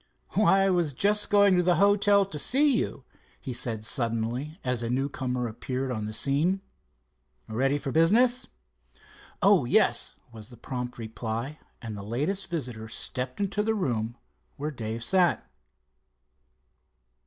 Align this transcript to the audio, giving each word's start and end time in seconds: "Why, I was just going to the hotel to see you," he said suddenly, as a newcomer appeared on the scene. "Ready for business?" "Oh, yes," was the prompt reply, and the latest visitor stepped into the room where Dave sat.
"Why, 0.29 0.61
I 0.63 0.71
was 0.71 0.93
just 0.93 1.29
going 1.29 1.55
to 1.57 1.61
the 1.61 1.75
hotel 1.75 2.25
to 2.25 2.39
see 2.39 2.75
you," 2.75 3.03
he 3.39 3.53
said 3.53 3.85
suddenly, 3.85 4.57
as 4.63 4.81
a 4.81 4.89
newcomer 4.89 5.47
appeared 5.47 5.91
on 5.91 6.05
the 6.05 6.11
scene. 6.11 6.61
"Ready 7.47 7.77
for 7.77 7.91
business?" 7.91 8.47
"Oh, 9.43 9.63
yes," 9.65 10.15
was 10.31 10.49
the 10.49 10.57
prompt 10.57 10.97
reply, 10.97 11.59
and 11.83 11.95
the 11.95 12.01
latest 12.01 12.49
visitor 12.49 12.87
stepped 12.89 13.39
into 13.39 13.61
the 13.61 13.75
room 13.75 14.17
where 14.57 14.71
Dave 14.71 15.03
sat. 15.03 15.45